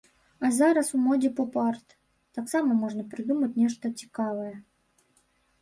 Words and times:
А 0.47 0.49
зараз 0.59 0.87
у 0.97 1.01
модзе 1.01 1.29
поп-арт, 1.39 1.87
таксама 2.37 2.79
можна 2.81 3.05
прыдумаць 3.13 3.53
нешта 3.65 3.85
цікавае. 4.03 4.51